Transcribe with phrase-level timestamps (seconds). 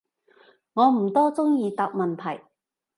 [0.73, 2.43] 我唔多中意答問題